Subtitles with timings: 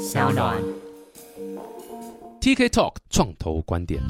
[0.00, 0.56] 小暖。
[2.40, 4.00] TK Talk 创投观点。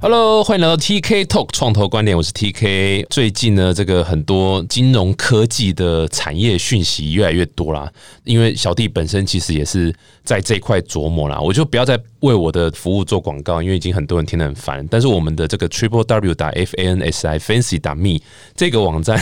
[0.00, 3.06] Hello，欢迎来到 TK Talk 创投观点，我是 TK。
[3.08, 7.90] 最近呢，这个很多金融科技的产业讯息越来越多啦。
[8.24, 14.84] 因为小弟本身其实也是在这一块琢磨啦，我就不要再为我的服务做广告，因为已经很多人听得很烦。
[14.90, 18.18] 但是我们的这个 Triple W 打 F A N S I Fancy 打 Me
[18.56, 19.20] 这个网站，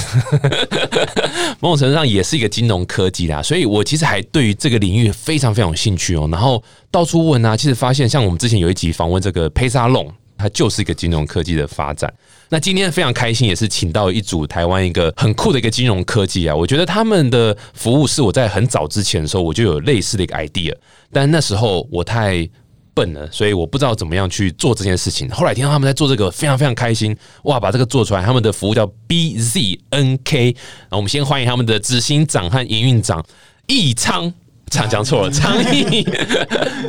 [1.61, 6.29] 某种程度上也是一个金融科技啦，所以我其实还对于这个领域非常非常有兴趣哦。
[6.33, 10.11] 然后到处问啊，其实发现像我们之前有一集访问这个佩沙龙。
[10.41, 12.13] 它就是一个金融科技的发展。
[12.49, 16.57] 那今天非常开心，也是请到一组台湾一个很酷的一个金融科技啊。
[16.57, 20.75] 我觉得他们的服务是我在很早之前的时候我就有类似的一个 idea，
[21.13, 22.49] 但那时候我太
[22.93, 25.31] 笨了，所以我不知道怎么样去做这件事情。
[25.31, 28.23] 后来听到他们在做这个，非常非常开心，哇，把这个做出来。
[28.25, 30.57] 他们的服务叫 BZNK，
[30.91, 33.25] 那我们先欢迎他们的执行长和营运长
[33.69, 34.35] 易昌。
[34.71, 36.05] 讲讲错了， 昌毅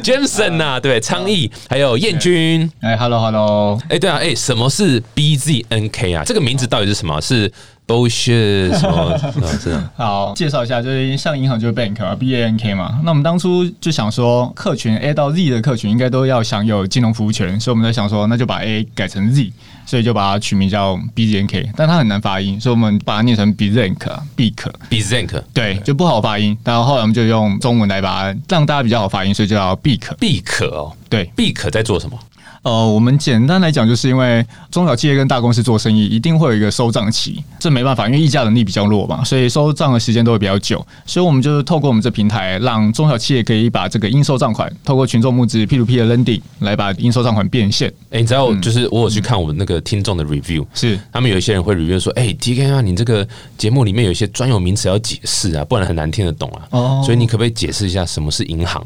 [0.04, 6.24] ，Jameson 呐、对，昌毅，还有燕君，哎，Hello Hello，哎、对啊，哎、什么是 BZNK 啊？
[6.24, 7.20] 这个名字到底是什么？
[7.20, 7.52] 是
[7.92, 9.12] bullshit 什么？
[9.12, 13.00] 啊，是啊，好，介绍一下，就是像银行就是 bank 啊，B A N K 嘛。
[13.04, 19.52] 那我们当初就想说，客群 A 到 Z 的客群应该都要享有金融服务权，所以我们在想说，那就把 A 改成 Z，
[19.86, 26.58] 所以就把它取名叫 B Z N K，但它很难发音，所以我们把它念成 B Z N K B K，BZNK 对，就不好发音。
[26.64, 30.16] 然后后来我们就用中文来把它让大家比较好发音，所以就叫 B K。
[30.20, 32.18] 必可哦，对，必可在做什么？
[32.64, 40.86] 呃，我们简单来讲，就是因为中小企业跟大公司做生意，一定会有一个收账期，这没办法，因为议价能力比较弱嘛，所以收账的时间都会比较久。
[41.08, 47.92] 所以我们就是透过我们这平台，让中小企业可以把这个应收账款，透过群众募资 P to P 的 lending 来把应收账款变现。
[48.12, 56.68] 哎、你知道，就是我有去看我们那个听众的 review，是他们有一些人会 review 说，哎、t k 啊，你这个节目里面有一些专有名词要解释啊，不然很难听得懂啊。
[56.70, 58.86] 哦所以你可不可以解释一下什么是银行？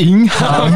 [0.00, 0.68] 银行。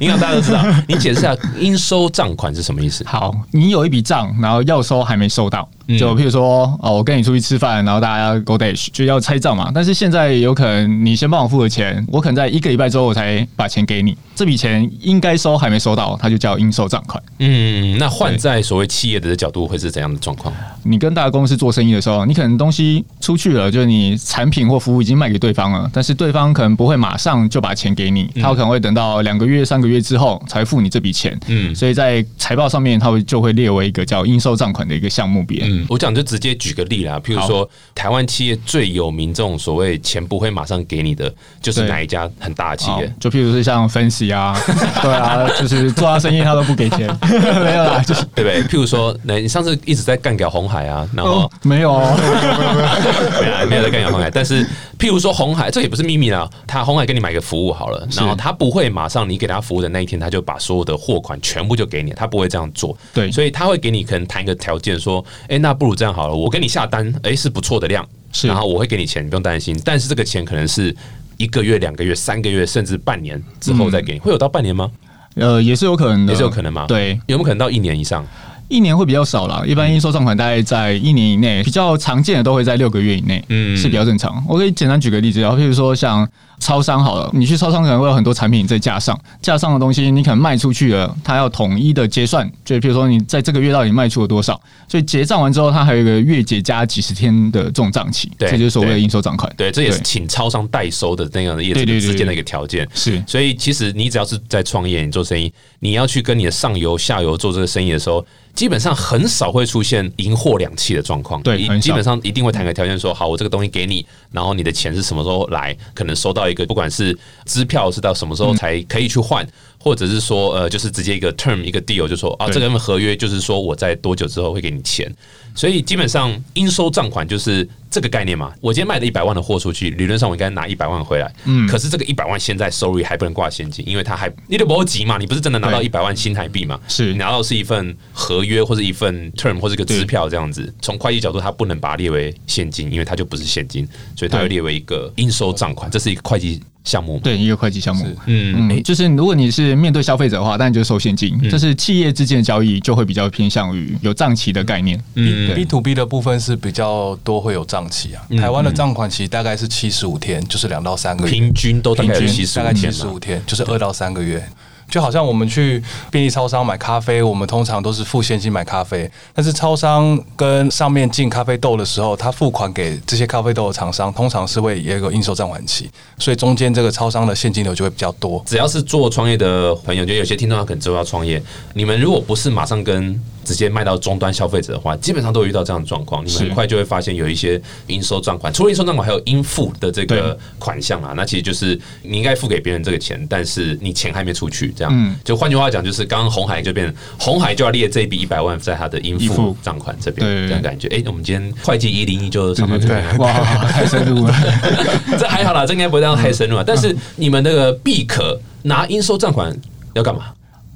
[0.00, 3.04] 银行大家都知道，你解释一下应收账款是什么意思？
[3.06, 9.70] 好，你有一笔账，然后要收还没收到，就譬如说，哦，我跟你出去吃饭，然后大家 go dash 就要拆账嘛。
[9.74, 17.22] 但是现在有可能你先帮我付了钱，我可能在一个礼拜之后我才把钱给你，这笔钱应该收还没收到，它就叫应收账款。
[17.38, 20.54] 嗯，那换在所谓企业的角度会是怎样的状况？
[20.84, 31.38] 你跟大公司做生意的时候，你可能东西出去了，就是你产品或服务已经卖给对方了，但是对方可能不会马上就把钱给你，他可能会等到两个月、三个月之后才付你这笔钱。
[31.48, 35.71] 嗯所以在财报上面，它会就会列为一个叫应收账款的一个项目别。
[35.72, 43.12] 嗯，我讲就直接举个例啦，譬如说台湾企业最有名这种所谓钱不会马上给你的，就是对哪一家很大的企业？
[43.18, 44.54] 就譬如是像分析啊，
[45.00, 47.08] 对啊，就是做他生意他都不给钱，
[47.64, 48.62] 没有啦，就是对不对？
[48.64, 52.16] 譬如说，那你上次一直在干掉红海啊，然后哦，没有哦，
[53.40, 54.64] 没有没有在干掉红海，但是
[54.98, 56.48] 譬如说红海，这也不是秘密啦。
[56.66, 62.96] 他红海给你买个服务好了，然后他不会马上你给他服务的那一天，他就把所有的货款全部就给你，他不会这样做。
[63.12, 69.74] 对所以他会给你可能谈一个条件，说，哎，那不如这样好了，我给你下单，哎，是不错的量，是然后我会给你钱，你不用担心。
[69.84, 70.94] 但是这个钱可能是
[71.36, 74.90] 一个月、两个月、三个月，甚至半年之后再给你，会有到半年吗？
[75.36, 78.26] 呃，也是有可能的，也是有可能吗？，对，有没有可能到一年以上？
[78.68, 84.42] 一年会比较少啦，一般应收账款大概在一年以内，比较常见的都会在六个月以内，嗯嗯，是比较正常。
[84.48, 86.26] 我可以简单举个例子，然后譬如说像
[86.62, 94.58] 超商好了，你去超商可能会有很多产品在架上，架上的东西你可能卖出去了，它要统一的结算，就譬如说你在这个月到底卖出了多少，
[94.88, 99.02] 所以结账完之后，它还有一个月结加几十天的这种账期，对这就是所谓的对。
[99.02, 99.52] 应收账款。
[99.56, 100.04] 对，这也是对。
[100.04, 102.88] 请超商代收的那样的业对对对者之间的一个条件。
[102.94, 103.20] 是。
[103.26, 108.24] 所以其实你只要是在创业，你做生意，你要去跟你的上游、下游做这个生意的时候，
[108.54, 111.40] 基本上很少会出现银货两讫的状况。
[111.40, 119.46] 一对基本上一定会谈个条件说，好，我这个东西给你，然后你的钱是什么时候来，可能收到一个不管是支票是到什么时候才可以去换。
[119.82, 122.54] 或者是说，呃，就是直接一个 term 一个 deal，就说啊，对。
[122.54, 125.12] 这个合约就是说我在多久之后会给你钱，
[125.56, 128.52] 所以基本上应收账款就是这个概念嘛。
[128.60, 137.10] 我今天卖了一百万的货出去，理论上我应该拿一百万回来，嗯，可是这个一百万现在 sorry 还不能挂现金，因为它还你得不急嘛，你不是真的拿到一百万新台币嘛，是。
[137.10, 140.72] 你拿到是一份合约或者一份 term 或者一个支票这样子。
[140.80, 143.84] 从会计角度，它不能把它列为现金，因为它就不是现金，
[144.16, 147.20] 所以它会列为一个应收账款，这是一个会计项目。
[147.22, 148.04] 对一个会计项目。
[148.26, 151.38] 嗯，嗯，就是如果你是面对消费者的话，当然就是收现金。
[151.42, 155.02] 嗯这是企业之间的交易，就会比较偏向于有账期的概念。
[155.14, 164.42] 嗯 B to B 的部分是比较多会有账期啊，台湾的账款期大概是七十五天，就是两到三个月，平均都大概有平均大概七十五天，就是二到三个月。
[164.92, 178.42] 就好像我们去便利超商买咖啡，我们通常都是付现金买咖啡，但是超商跟上面进咖啡豆的时候，他付款给这些咖啡豆的厂商，通常是会有一个应收账款期，所以中间这个超商的现金流就会比较多。
[178.46, 181.42] 只要是做创业的朋友，就有些听众他可能之后要创业，
[181.72, 186.24] 你们如果不是马上跟直接卖到终端消费者的话，基本上都会遇到这样的状况。
[186.24, 191.14] 你们很快就会发现有一些应收账款，除了应收账款，还有应付的这个款项啊。
[191.16, 195.16] 那其实就是你应该付给别人这个钱，但是你钱还没出去，这样。
[195.22, 200.88] 就换句话讲，就是刚刚红海就变红海就要列这笔一百万在他的应付账款这边，这样感觉。
[200.88, 203.32] 哎，我们今天会计一零一就上到这边， 哇，
[203.70, 204.34] 太深入了。
[205.16, 206.64] 这还好啦，这应该不会这样太深入啊。
[206.66, 209.56] 但是你们那个必可拿应收账款
[209.94, 210.24] 要干嘛？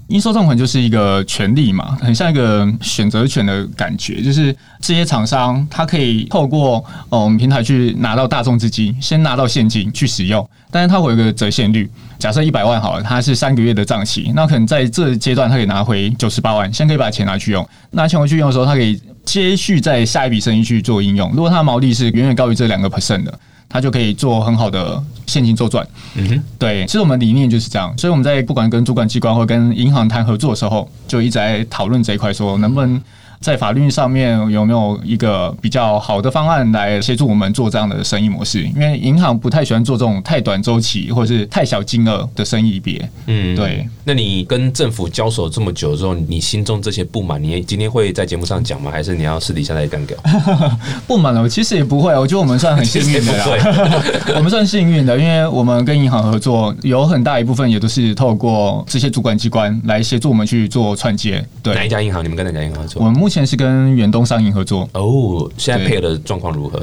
[0.08, 23.36] 应收账款就是一个权利嘛，很像一个选择权的感觉，就是这些厂商它可以透过呃我们平台去拿到大众资金，先拿到现金去使用，但是它会有一个折现率，假设一百万好了，它是三个月的账期，那可能在这阶段它可以拿回九十八万，先可以把钱拿去用，拿钱回去用的时候，它可以接续在下一笔生意去做应用，如果它的毛利是远远高于这两个 percent 的。
[23.76, 32.98] 他就可以做很好的现金周转，嗯哼，对，其实我们理念就是这样，所以我们在不管跟主管机关或跟银行谈合作的时候，就一直在讨论这一块，说能不能。
[33.40, 38.62] 在法律上面有没有一个比较好的方案来协助我们做这样的生意模式？
[38.62, 43.08] 因为银行不太喜欢做这种太短周期或者是太小金额的生意别。
[43.26, 43.86] 嗯，对。
[44.04, 48.90] 那你跟政府交手这么久之后，你心中这些不满，你今天会在节目上讲吗？
[48.90, 50.16] 还是你要私底下来干掉？
[51.06, 52.16] 不满了，其实也不会。
[52.16, 53.46] 我觉得我们算很幸运的啦，
[54.36, 61.44] 我们算幸运的，因为我们跟银行合作，有很大一部分也都是透过这些主管机关来协助我们去做串接。
[61.62, 62.22] 对，哪一家银行？
[62.24, 63.02] 你们跟哪家银行合作？
[63.02, 64.88] 我们目前是跟远东商银合作。
[64.92, 66.80] 哦，现在配合的状况如何？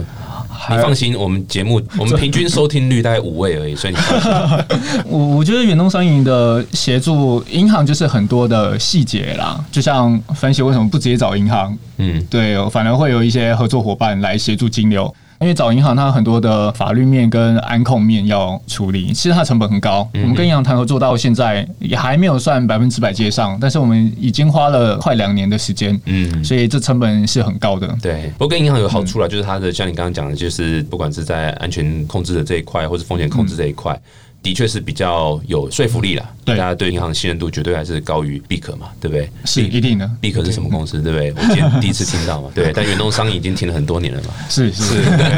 [0.70, 4.00] 你放心，我们节目我们平均收听率大概五位而已，所以你
[5.10, 15.14] 我我觉得远东商银的协助银行就是很多的细节啦，就像分析为什么不直接找银行，嗯，对，反而会有一些合作伙伴来协助金流。
[15.40, 20.08] 因为找银行，它很多的法律面跟安控面要处理，其实它成本很高。
[20.14, 27.88] 我们跟银行谈合作到现在也还没有算百分之百接上，但是我们已经花了快两年的时间，嗯，所以这成本是很高的。
[28.02, 34.00] 对，不过跟银行有好处了，就是它的像你刚刚讲的，就是不管是在安全控制的这一块，或是风险控制这一块。
[34.44, 39.30] 的确是比较有说服力了，大家对银行的信任度绝对还是高于必可嘛，对不对？
[39.46, 40.10] 是一定的。
[40.20, 41.32] 必可是什么公司，对不对？
[41.32, 42.72] 我今天第一次听到嘛，对。
[42.76, 44.96] 但远东商已经停了很多年了嘛，是是。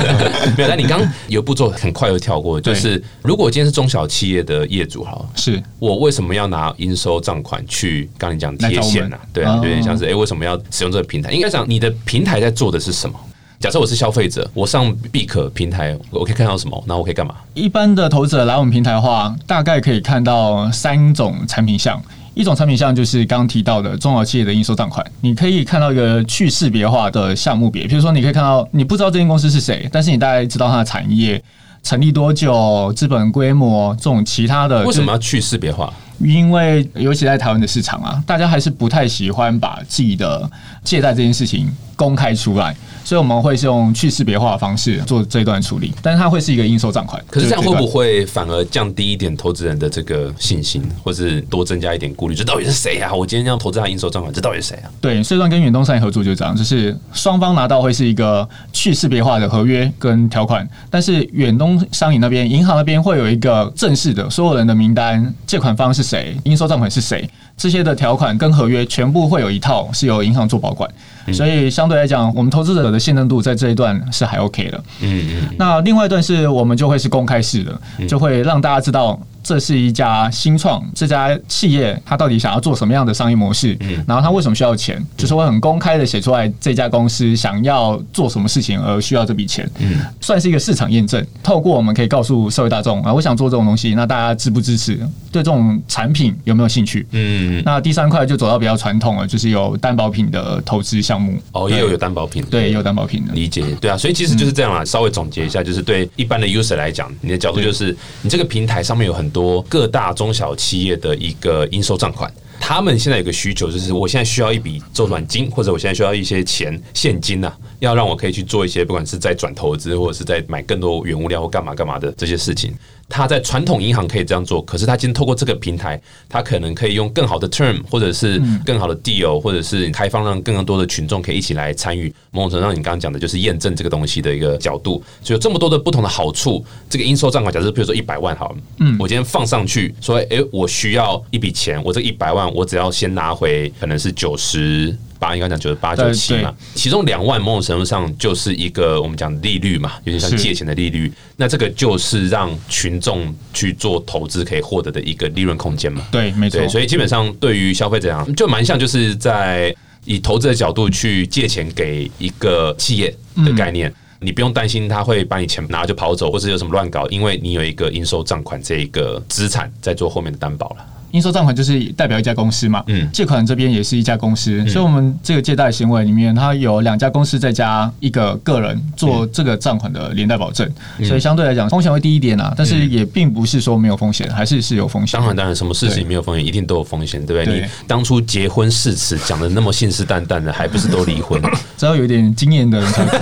[0.57, 8.09] 没有，但你刚有步骤很快又跳过，就是如果今天是中小企业的业主哈，是我为什么要拿应收账款去？
[8.17, 11.31] 刚你讲贴现呐，对啊，有点像是哎，为什么要使用这个平台？
[11.31, 13.19] 应该讲你的平台在做的是什么？
[13.59, 16.83] 假设我是消费者，我上必可平台，我可以看到什么？
[16.87, 17.35] 那我可以干嘛？
[17.53, 22.01] 一般的投资者来我们平台的话，大概可以看到三种产品项。
[22.33, 31.41] 一种产品项就是刚刚提到的中小企业的应收账款，你可以看到一个去识别化的项目别，比如说你可以看到你不知道这间公司是谁，但是你大概知道它的产业
[31.81, 34.83] 成立多久、资本规模这种其他的。
[34.83, 35.93] 为什么要去识别化？
[36.19, 40.49] 因为尤其在台湾的市场啊，大家还是不太喜欢把自己的
[40.83, 42.75] 借贷这件事情公开出来。
[43.03, 47.23] 所以我们会是用去识别化的方式做这一段处理，但是它会是一个应收账款。
[47.29, 52.33] 可是这样会不会反而降低一点投资人的这个信心，或是多增加一点顾虑？
[52.33, 53.13] 这到底是谁啊？
[53.13, 54.89] 我今天要投资他应收账款，这到底是谁啊？
[54.99, 70.89] 对，这段跟远东商业合作就是这样，就是双方拿到会是一个去识别化的合约跟条款，但是远东商银那边、银行那边会有一个正式的所有人的名单，借款方是谁，应收账款是谁，这些的条款跟合约全部会有一套是由银行做保管。
[71.33, 74.83] 所以相对来讲，我们投资者的信任度在这一段是还 OK 的。
[75.01, 75.55] 嗯嗯。
[75.57, 79.19] 那另外一段是我们就会是公开式的，就会让大家知道。
[79.45, 83.77] 这是一家新创，这家企业它到底想要做什么样的商业模式？
[83.81, 84.99] 嗯，然后它为什么需要钱？
[85.15, 89.69] 就是会很公开的写出来，这家公司想要做什么事情而需要这笔钱。
[89.77, 91.23] 嗯，算是一个市场验证。
[91.43, 94.95] 透过我们可以告诉社会大众啊，我想做这种东西，那大家支不支持？
[95.31, 97.05] 对这种产品有没有兴趣？
[97.11, 101.37] 嗯，那第三块就走到比较传统了，就是有担保品的投资项目。
[101.51, 103.33] 哦，也有有担保品，对，也有担保品的。
[103.33, 104.83] 理解，对啊，所以其实就是这样啊。
[104.83, 112.33] 稍微总结一下，就是对一般的 user 来讲，你的角度就是你这个平台上面有很多各大中小企业的一个应收账款。
[112.57, 122.73] 他们现在有个需求，就是我现在需要一笔周转金，或者我现在需要一些钱现金呐、要让我可以去做一些不管是在转投资，或者是在买更多原物料或干嘛干嘛的这些事情。
[123.07, 132.13] 他在传统银行可以这样做，可是他今天透过这个平台，他可能可以用更好的 term，或者是更好的 deal，或者是开放让更多的群众可以一起来参与。
[132.31, 136.65] 某种程度上，你刚刚讲的就是验证这个东西的一个角度，所以有这么多的不同的好处。
[136.89, 144.95] 这个应收账款，假设比如说一百万好了，嗯，我今天放上去说，诶，我需要一笔钱，我这一百万，我只要先拿回可能是九十。
[145.25, 151.11] 八应该讲九十八九七嘛，其中两万某种程度上就是一个我们讲利率嘛，有点像借钱的利率。
[151.35, 156.05] 那这个就是让群众去做投资可以获得的一个利润空间嘛。
[156.11, 156.67] 对，没错。
[156.69, 163.13] 所以基本上对于消费者讲，就蛮像就是在以投资的角度去借钱给一个企业
[163.43, 170.85] 的概念，你不用担心他会把你钱拿就跑走，或者有什么乱搞，因为你有一个应收账款这一个资产在做后面的担保了。
[171.15, 180.69] 应收账款就是代表一家公司嘛，嗯，借款这边也是一家公司，所以我们这个借贷行为里面，它有两家公司再加一个个人做这个账款的连带保证，
[181.05, 185.17] 所以相对来讲风险会低一点啊，但是也并不是说没有风险，还是是有风险。
[185.17, 187.61] 当然，当然，什么事情没有风险，一定都有风险，对不对？
[187.61, 191.41] 你当初结婚誓词讲的那么信誓旦旦的，还不是都离婚？
[191.77, 193.15] 只要有点经验的人才会。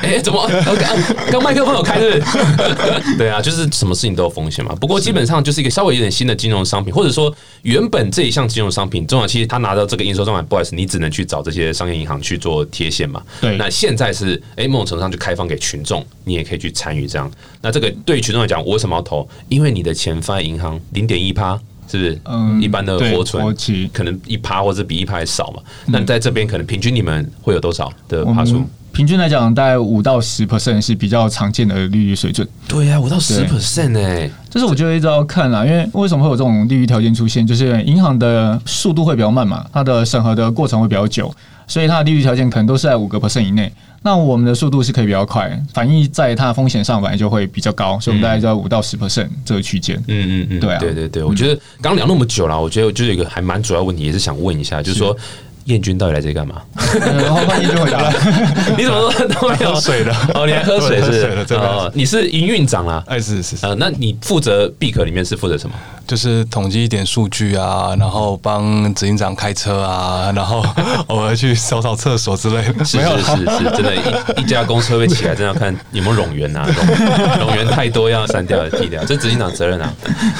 [0.00, 0.88] 哎，怎么刚
[1.30, 2.22] 刚麦克风有开是？
[3.18, 4.74] 对啊，就是什么事情都有风险嘛。
[4.80, 6.13] 不过基本上就是一个稍微有点。
[6.14, 13.20] 新的金融商品，或者说原本这一项金融商品，中小企业他拿到这个应收账款，不好意思，你只能去找这些商业银行去做贴现嘛。
[13.40, 17.30] 对，那现在是哎，某种程度上就开放给群众，你也可以去参与这样。
[17.60, 19.28] 那这个对于群众来讲，我为什么要投？
[19.48, 22.20] 因为你的钱放在银行零点一趴，是不是？
[22.24, 23.44] 嗯，一般的活存
[23.92, 25.62] 可能一趴或者比一趴还少嘛。
[25.86, 28.64] 那在这边可能平均你们会有多少的趴数？
[28.94, 32.46] 平均来讲，大概五到十 percent 是比较常见的利率水准。
[32.68, 37.44] 对呀，五到十 percent 哎，这是我觉得一直要看啦，因为为什么会有这种利率条件出现？
[37.44, 41.34] 就是银行的速度会比较慢嘛，它的审核的过程会比较久，
[41.66, 43.70] 所以它的利率条件可能都是在五个 percent 以内。
[44.02, 49.96] 那我们的速度是可以比较快，反映在它的风险上反而就会比较高，所以我们大概在五到十 percent 这个区间。
[50.06, 55.16] 嗯嗯嗯，对啊，对对对，我觉得刚聊那么久了，我觉得就有一个还蛮主要问题，也是想问一下，就是说。
[55.64, 56.56] 燕军到底来这里干嘛？
[57.00, 58.10] 然 后燕军回答
[58.76, 60.12] ：“你怎么说都没有水的？
[60.34, 61.54] 哦，你还喝水是？
[61.54, 63.02] 哦，你是营运长啦？
[63.06, 63.74] 哎，是是是。
[63.76, 65.74] 那你负责 B 可里面是负责什么？
[66.06, 70.62] 就是统计一点数据啊，然后帮执行长开车啊，然后
[71.08, 72.84] 偶尔去扫扫厕所之类的。
[72.84, 73.96] 是是是是，真的，
[74.36, 76.66] 一一家公司会起来，真的要看有没有冗员呐，
[77.40, 79.90] 冗员太多要删掉剔掉，这执行长责任啊。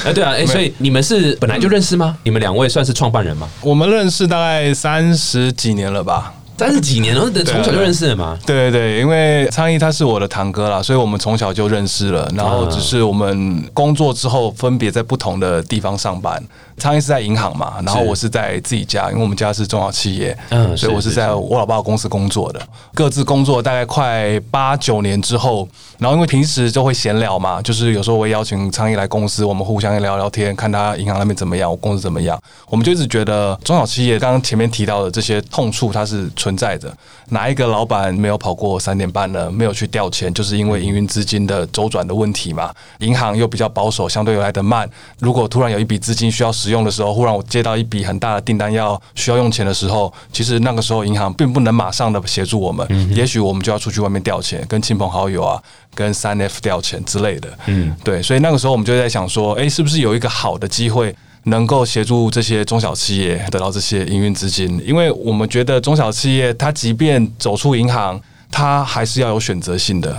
[0.04, 2.14] 哎，对啊，哎，所以你们是本来就认识吗？
[2.24, 3.48] 你们两位算是创办人吗？
[3.62, 6.34] 我们认识大概三十几年了吧。
[6.56, 8.38] 三十几年了，从小就认识了吗？
[8.46, 12.30] 对对对，因为昌毅他是我的堂哥啦，所以我们从小就认识了。
[12.36, 16.40] 然后只是我们工作之后分别在不同的地方上班。
[16.76, 22.60] 昌毅是在银行嘛，然后我是在自己家，因为我们家是中小企业，嗯，所以我是在我老爸公司工作的。
[22.92, 32.40] 各自工作大概快八九年之后，然后因为平时就会闲聊嘛，就是有时候我会邀请苍蝇来公司，我们互相聊聊天，看他银行那边怎么样，我公司怎么样。
[32.68, 36.92] 我们就一直觉得中小企业刚刚前面提到的这些痛处，它是存在的。
[37.30, 39.50] 哪一个老板没有跑过三点半呢？
[39.50, 42.72] 没有去调钱，就是因为营运资金的周转的问题嘛。
[42.98, 44.88] 银行又比较保守，相对来的慢。
[45.18, 55.62] 如果突然有一笔资金需要使用的时候，忽然我接到一笔很大的订单要需要用钱的时候，其实那个时候银行并不能马上的协助我们，也许我们就要出去外面调钱，跟亲朋好友啊，
[55.94, 57.48] 跟三 F 调钱之类的。
[57.66, 61.14] 嗯，对，所以那个时候我们就在想说，哎，是不是有一个好的机会？
[61.46, 68.18] 能够协助这些中小企业得到这些营运资金，因为我们觉得中小企业它即便走出银行，
[68.54, 70.16] 它还是要有选择性的。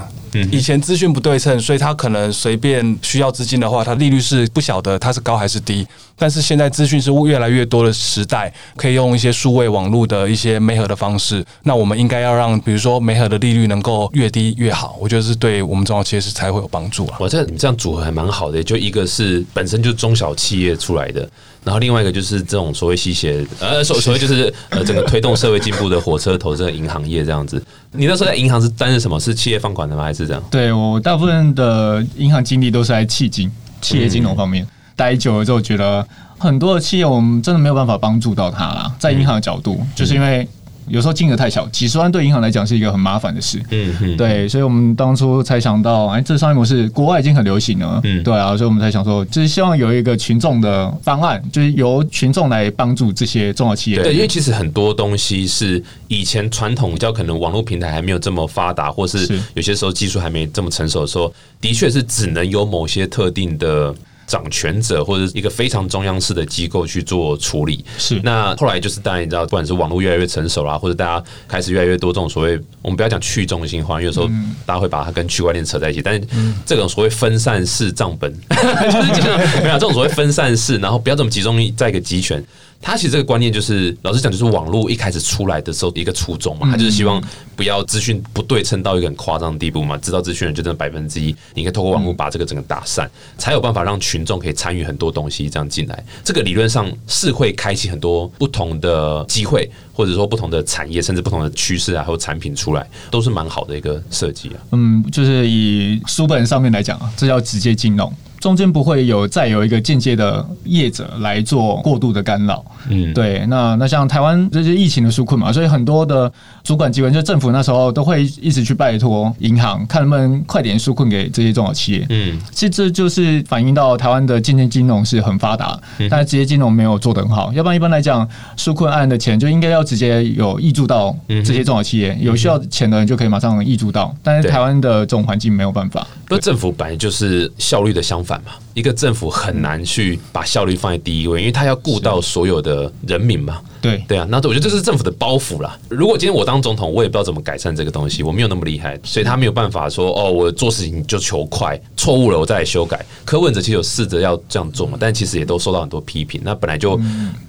[0.52, 5.88] 以前资讯不对称，所以他可能随便需要资金的话，它利率是不晓得它是高还是低。
[6.18, 11.46] 但是现在资讯是越来越多的时代，可以用一些数位网络的一些媒合的方式。
[11.64, 14.98] 那我们应该要让，比如说媒合的利率能够越低越好。
[15.00, 17.16] 我觉得是对我们中小企业是才会有帮助啊。
[17.22, 21.30] 我这你这样组合还蛮好的，就一个是本身就中小企业出来的，
[21.66, 27.62] 然后另外一个就是这种所谓吸血呃所所谓就是呃整个推动社会进步的火车头这个银行业这样子。
[27.92, 29.20] 你那时候在银行是担任什么？
[29.20, 30.04] 是企业放款的吗？
[30.04, 30.44] 还是这样？
[30.50, 36.08] 对我大部分的银行经历都是在企金、企业金融方面待久了之后，觉得
[36.38, 38.96] 很多的企业我们真的没有办法帮助到他啦。
[39.00, 40.48] 在银行的角度，就是因为。
[40.88, 43.62] 有时候金额太小，几十万对银行来讲是一个很麻烦的事。
[43.72, 48.00] 嗯嗯，对，所以我们当初才想到，哎，这商业模式国外已经很流行了。
[48.04, 54.02] 嗯，对啊，所以我们才想说，就是希望有一个群众的方案，就是由群众来帮助这些中小企业。
[54.02, 63.94] 对，因为其实很多东西是以前传统叫可能网络平台还没有这么发达，或是有些时候技术还没这么成熟的时候，的确是只能有某些特定的。
[64.28, 67.84] 掌权者或者一个非常中央式的机构去做处理。
[67.98, 74.28] 是那后来就是当然你知道，不管是网络越来越成熟啦，或者大家开始越来越多这种所谓，我们不要讲去中心化，因为有时候
[74.66, 76.22] 大家会把它跟区块链扯在一起，但是
[76.66, 78.34] 这种所谓分散式账本，
[78.92, 82.44] 就是基本上没有这种所谓分散式，然后不要这么集中在一个集权。
[82.86, 87.20] 它其实这个观念就是，老实讲，就是网络一开始出来的时候一个初衷嘛，他就是希望
[87.56, 96.06] 不要资讯不对称到一个很夸张的地步嘛，知道资讯人就真的百分之一，你可以透过网络把这个整个打散，才有办法让群众可以参与很多东西这样进来。
[96.24, 104.62] 这个理论上是会开启很多不同的机会，或者说不同的产业，甚至不同的趋势啊，还有产品出来，都是蛮好的一个设计啊。
[104.74, 108.14] 嗯，就是以书本上面来讲啊，这叫直接金融，
[108.46, 112.64] 中间不会有再有一个间接的业者来做过度的干扰。
[112.90, 116.32] 嗯，对，那那像台湾这些疫情的纾困嘛，所以很多的
[116.64, 122.06] 主管机关，就政府那时候都会一直去拜托银行，看能不能快点纾困给这些中小企业。
[122.10, 127.52] 嗯，其实这就是反映到台湾的间接金融是很发达，但是直接金融没有做得很好。
[127.52, 134.16] 要不然一般来讲，纾困案的钱就应该要直接有挹注到这些中小企业，有需要钱的人就可以马上挹注到。
[134.22, 136.06] 但是台湾的这种环境没有办法。
[136.28, 138.54] 不，政府本来就是效率的相反嘛。
[138.74, 143.62] 一个政府很难去把效率放在第一位，因为他要顾到所有的人民嘛。
[143.82, 145.78] 对，对啊，那我觉得这是政府的包袱啦。
[145.90, 153.06] 如果今天我当总统，我也不知道怎么改善这个东西，我没有那么厉害，所以他没有办法说哦，我做事情就求快，错误了我再来修改。
[153.24, 156.42] 柯文哲其实有试着要这样做嘛，但其实也都受到很多批评。
[156.44, 157.00] 那本来就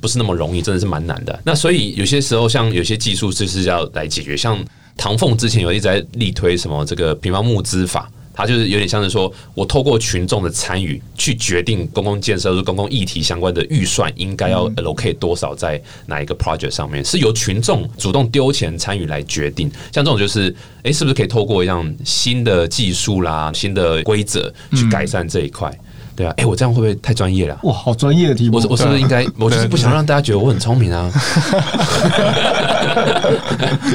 [0.01, 1.41] 不是那么容易，真的是蛮难的。
[1.43, 4.63] 那所以有些时候，像有些技术就是要来解决，像
[4.97, 8.11] 唐凤之前有一直在力推什么这个平方募资法。
[8.37, 19.71] 它就是有点像是说，我透过群众的参与去决定公共建设公共议题相关的预算应该要 allocate 多少在哪一个 project 上面，是由群众主动丢钱参与来决定。
[19.91, 25.77] 像这种就是，诶，是不是可以透过一样新的技术啦、新的规则去改善这一块？
[26.17, 27.61] 对啊，诶，我这样会不会太专业了啊？
[27.65, 28.61] 哇，好专业的题目我。
[28.61, 29.27] 是我是不是应该？
[29.39, 31.13] 我就是不想让大家觉得我很聪明啊！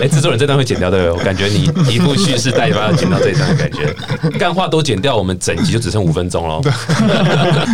[0.01, 1.11] 哎，制作人这段会剪掉对不对？
[1.11, 3.95] 我感觉你一副蓄势待发要剪到这一段的感觉，
[4.37, 6.61] 干话都剪掉，我们整集就只剩五分钟喽。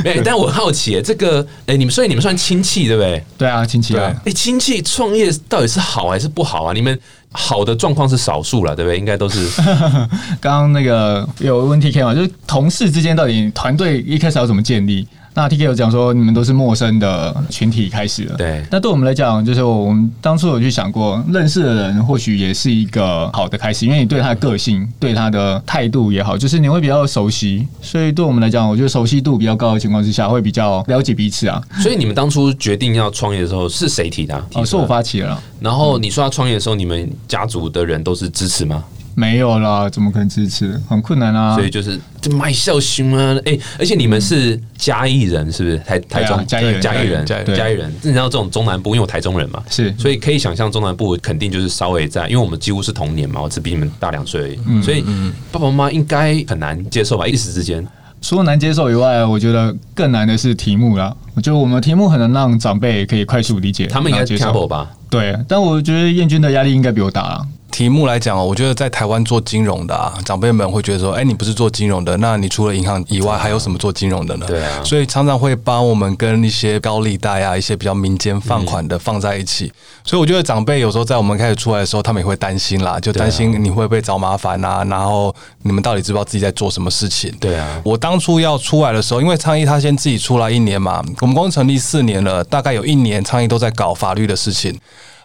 [0.06, 3.24] 哎， 但我好奇，这个哎，你们所以你们算亲戚对不对？
[3.38, 6.74] 对啊，亲戚啊，哎，亲戚创业到底是好还是不好啊？
[6.74, 6.98] 你们
[7.32, 8.98] 好的状况是少数了，对不对？
[8.98, 9.48] 应该都是
[10.42, 15.08] 刚刚那个有问题可以吗，就是同事之间到底团队一开始要怎么建立？
[15.38, 31.62] 那 TK 有讲说你们都是陌生的群体开始了，对那对我们来讲，就是我们当初有去想过，认识的人或许也是一个好的开始，因为你对他的个性、对他的态度也好，就是你会比较熟悉，所以对我们来讲，我觉得熟悉度比较高的情况之下，会比较了解彼此啊。
[31.84, 34.44] 所以你们当初决定要创业的时候是谁提的啊？
[34.50, 38.84] 提哦，是我发起了，然后你说要创业的时候，你们家族的人都是支持吗？
[39.20, 40.80] 没有啦，怎么可能支持？
[40.88, 41.56] 很困难啊。
[41.56, 43.36] 所以就是就卖孝心啊！
[43.46, 45.78] 哎、而且你们是嘉义人，是不是？
[45.80, 47.92] 台台中、嘉义人嘉义人，嘉义人。
[48.04, 55.04] 你知道这种中南部，因为我台中人嘛，是所以可以想象中南部肯定就是稍微在，因为我们几乎是同年嘛，我只比你们大两岁而已，嗯所以
[55.52, 57.26] 爸爸妈妈应该很难接受吧？
[57.26, 57.84] 一时之间，
[58.22, 61.12] 除了难接受以外，我觉得更难的是题目啦。
[61.34, 64.68] 我觉得我们的题目很能让长辈可以快速理解，他们应该接受。
[64.68, 64.92] 吧？
[65.10, 67.48] 对，但我觉得燕军的压力应该比我大啦。
[67.78, 74.48] 题目来讲哦，我觉得在台湾做金融的啊，长辈们会觉得说，哎、你不是做金融的，那你除了银行以外，还有什么做金融的呢？
[74.48, 79.72] 对啊所以常常会帮我们跟一些高利贷啊，一些比较民间放款的放在一起。
[80.04, 87.32] 所以我觉得长辈有时候在我们开始出来的时候，他们也会担心啦，就担心你会不会找麻烦啊，然后你们到底知不知道自己在做什么事情？
[87.40, 94.76] 对啊，我当初要出来的时候，因为昌毅他先自己出来一年嘛，我们公司成立四年了，大概有一年昌毅都在搞法律的事情。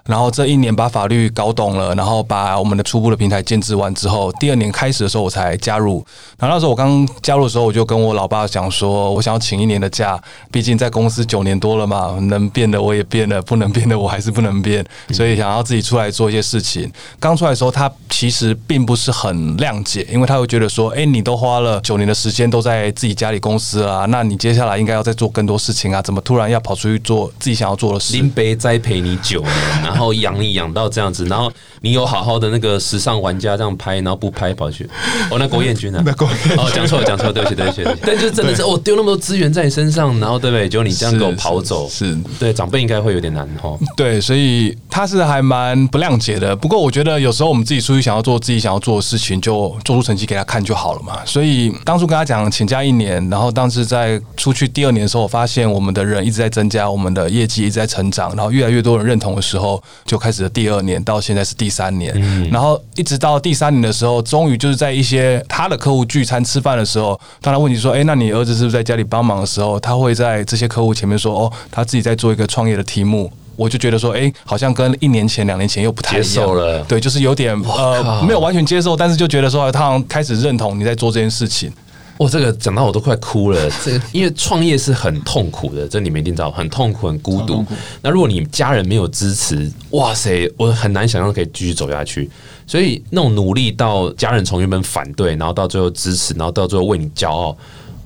[0.04, 6.04] 然后这一年把法律搞懂了，然后把我们的初步的平台建制完之后，第二年开始的时候我才加入。
[6.38, 16.90] 然后那时候我刚加入的时候，我就跟我老爸讲说，我想要请一年的假，毕竟在公司九年多了嘛，能变的我也变了，不能变的我还是不能变，所以想要自己出来做一些事情。
[17.20, 28.14] 刚出来的时候，他其实并不是很谅解，因为他会觉得说，哎，你都花了九年的时间都在自己家里公司啊，那你接下来应该要再做更多事情啊，怎么突然要跑出去做自己想要做的事？
[28.14, 31.52] 林北栽培你九年，然后养你养到这样子，然后
[31.82, 34.88] 你有好好的那个时尚玩家这样拍，然后不拍跑去，
[35.30, 36.02] 哦，那郭彦军啊，
[36.56, 40.68] 哦，讲错了，讲错了，对不起，对不起， 但就真的是我，丢那么多资源在你身上，然后对不对？
[40.68, 43.78] 就你这样给我跑走，是是对长辈应该会有点难哦。
[43.96, 46.56] 对，所以他是还蛮不谅解的。
[46.56, 51.18] 不过我觉得有时候我们自己出去想要做自己想要做的事情，就做出成绩给他看就好了嘛。
[51.26, 62.14] 所以当初跟他讲请假一年，然后当时在出去第二年的时候，我发现我们的人一直在增加，我们的业绩一直在成长，然后越来越多人认同的时候，后就开始了第二年，到现在是第三年，
[62.50, 81.70] 然后一直到第三年的时候，终于就是在一些他的客户聚餐吃饭的时候，当他问你说：“哎，那你儿子是不是在家里帮忙的时候？”他会在这些客户前面说：“哦，他自己在做一个创业的题目。”我就觉得说，哎，好像跟一年前、两年前又不太接受了，对，就是有点呃，没有完全接受，但是就觉得说，他好像开始认同你在做这件事情。
[82.18, 83.70] 哇，这个讲到我都快哭了。
[83.84, 87.64] 这个因为创业是很痛苦的，这你们一定知道，很痛苦、很孤独。
[88.00, 92.30] 那如果你家人没有支持，哇塞，我很难想象可以继续走下去。
[92.66, 97.56] 所以那种努力到家人从原本反对，然后到最后支持，然后到最后为你骄傲。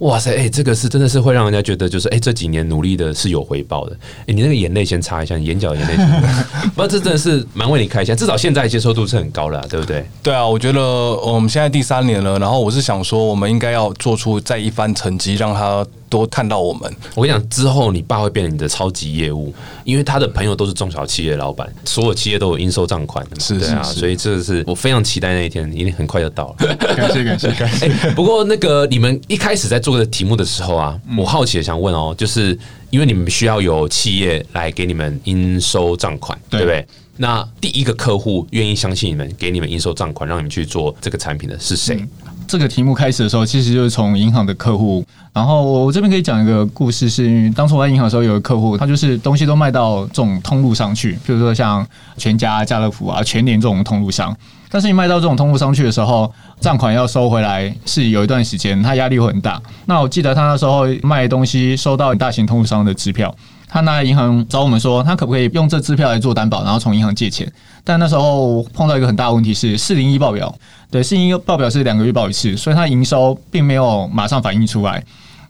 [0.00, 3.96] 哇塞，哎，这个是真的是会让人家觉得，就是哎，这几年努力的是有回报的。
[4.20, 5.94] 哎，你那个眼泪先擦一下，你眼角眼泪。
[6.76, 10.04] 不，这真的是蛮为你开心，至少现在接受度是很高了，对不对？
[10.22, 15.86] 对啊，我觉得我们现在第三年了，然后我是想说，我们应该要做出再一番成绩，让他。
[16.08, 19.52] 多看到我们，我跟你讲，之后你爸会变成你的超级业务，
[19.84, 26.76] 因为他的朋友都是中小企业老板，所有企业都有应收账款的，是是啊，所以这是我非常期待那一天，一定很快就到了。
[26.76, 27.88] 感谢感谢感谢。
[28.14, 32.58] 不过那个你们一开始在做这个题目的时候啊，我好奇的想问哦，就是
[32.90, 36.86] 因为你们需要有企业来给你们应收账款，对不对？
[37.16, 42.06] 那第一个客户愿意相信你们，给你们应收账款，让你们去做这个产品的是谁？
[42.46, 45.04] 这个题目开始的时候，其实就是从银行的客户。
[45.32, 54.34] 然后我这边可以讲一个故事，是因为当初我在银行的时候，有个客户，他就是东西都卖到这种通路上去，比如说像全家、家乐福啊、全年这种通路上。
[54.70, 59.60] 但是你卖到这种通路上去的时候，账款要收回来是有一段时间，他压力会很大。
[59.86, 63.34] 那我记得他那时候卖东西收到大型通路商的支票。
[63.68, 67.50] 他拿银行找我们说，他可不可以用这支票来做担保，然后从银行借钱？
[67.84, 70.52] 但那时候碰到一个很大的问题是四零一报表，
[70.90, 75.02] 对，四零一报表是两个月报一次，所以他营收并没有马上反映出来。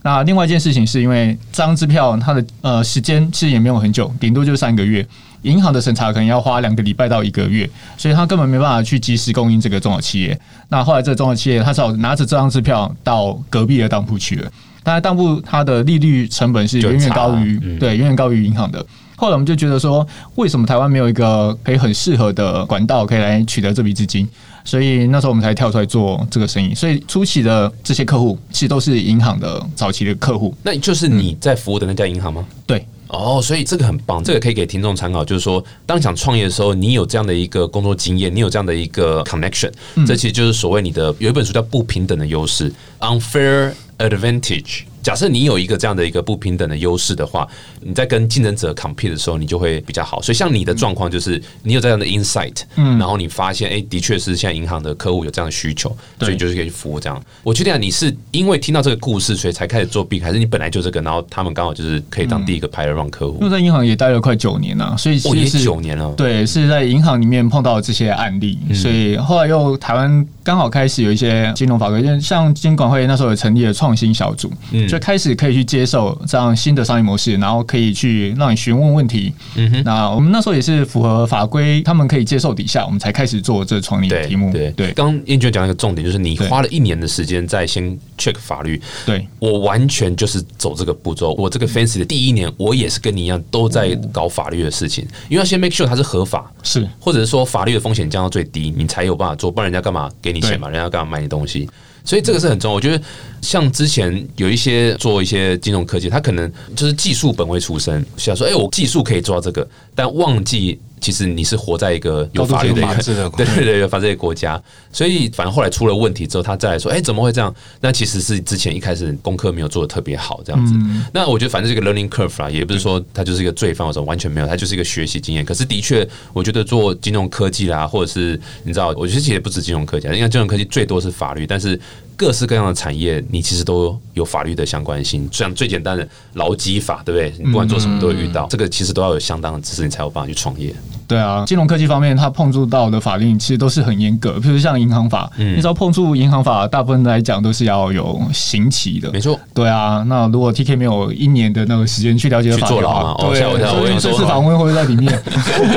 [0.02, 5.04] 那另外一件事情是因为这张支票它的呃时间其实也没有很久，顶多就三个月，
[5.42, 10.38] 银行的审查可能要花两个礼拜到一个月，所以他根本没办法去及时供应这个中小企业。
[10.68, 14.50] 那后来这个中小企业他只好拿着这张支票到隔壁的当铺去了。
[14.86, 18.78] 当然，当铺它的利率成本是远远高于对，远远高于银行的。
[19.16, 24.28] 后来我们就觉得说，为什么台湾没有一个可以很适合的管道可以来取得这笔资金？
[24.64, 26.72] 所以那时候我们才跳出来做这个生意。
[26.72, 30.54] 所以初期的这些客户其实都是银行的早期的客户。
[30.62, 32.46] 那就是你在服务的那家银行吗？
[32.64, 32.86] 对。
[33.08, 35.24] 哦，所以这个很棒，这个可以给听众参考。
[35.24, 39.70] 就是说，当想创业的时候，你有这样的一个工作经验，你有这样的一个 connection，
[40.06, 44.82] 这其实就是所谓你的有一本书叫《不平等的优势》（Unfair Advantage）。
[45.06, 47.46] 假设你有一个这样的一个不平等的优势的话，
[47.80, 50.20] 你在跟竞争者 compete 的时候，你就会比较好。
[50.20, 57.22] 所以像你的状况就是你有这样的 insight，嗯，然后你发现，哎，的确是现在银行的客户有这样的需求，所以就是可以服务这样。
[57.44, 63.38] 我确定你是因为听到这个故事，所以才开始做 B，还是你本来就这个，然后他们刚好就是可以当第一个 pilot run 客户？
[63.38, 66.12] 因为在银行也待了快九年了，所以其实九年了。
[66.16, 75.66] 对，是在银行里面碰到这些案例，所以后来又台湾刚好开始有一些金融法规，像金管会那时候也成立了创新小组，嗯，就开始可以去。
[75.66, 79.34] 接受这样新的商业模式，然后可以去让你询问问题。
[79.56, 84.52] 嗯哼，那我们那时候也是符合法规，他们可以接受底下，我们才开始做这创立题目。
[84.52, 88.80] 对对，刚燕娟讲一个重点，就是你花了一年的时间在先 check 法律。
[89.04, 91.34] 对我完全就是走这个步骤。
[91.34, 100.68] 我这个 fancy 的第一年，我也是跟你一样，都在搞法律的事情，因为要先 make sure 它是合法，是或者是说法律的风险降到最低，你才有办法做，不然人家干嘛给你钱嘛？
[100.68, 101.68] 人家干嘛买你东西？
[102.06, 103.04] 所以这个是很重要，我觉得
[103.42, 110.80] 像之前有一些做一些金融科技，他可能就是技术本位出身，想说，哎，我技术可以做到这个，但忘记。
[111.00, 114.60] 其实你是活在一个有法律的一个 对对对有法治的国家，
[114.92, 117.54] 所以反正后来出了问题之后，他再来说，哎，怎么会这样？
[117.80, 120.74] 那其实是之前一开始功课没有做的特别好，这样子。
[121.12, 125.44] 那我觉得反正是一个 learning curve 啦，也不是说他就是一个罪犯，或者完全没有，他就是一个学习经验。
[125.44, 131.78] 可是的确，我觉得做金融科技啦，或者是你知道，我觉得其实不止金融科技，因为金融科技最多是法律，但是
[132.16, 135.28] 各式各样的产业，你其实都有法律的相关性。
[135.30, 137.44] 像最简单的劳基法，对不对？
[137.44, 140.74] 你不管做什么都会遇到，这个其实都要有相当的知识，你才有办法去创业。
[141.08, 149.10] 对啊，金融科技方面，它碰触到的法令其实都是很严格，比如像银行法，你知道碰触银行法，大部分来讲都是要有刑期的。
[149.12, 150.04] 没错，对啊。
[150.08, 155.22] 那如果 T K 没有一年的那个时间去了解法律的话，对，所以这次访问会不会在里面？